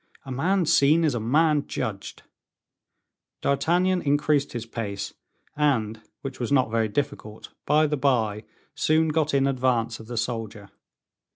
[0.25, 2.23] A man seen is a man judged."
[3.41, 5.13] D'Artagnan increased his pace,
[5.55, 8.43] and, which was not very difficult, by the by,
[8.73, 10.71] soon got in advance of the soldier.